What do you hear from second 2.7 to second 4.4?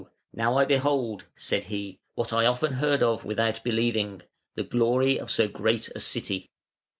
heard of without believing,